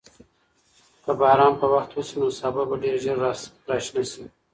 [1.03, 3.17] که باران په وخت وشي، نو سابه به ډېر ژر
[3.69, 4.23] راشنه شي.